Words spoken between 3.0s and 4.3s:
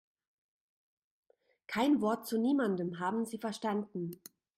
Sie verstanden?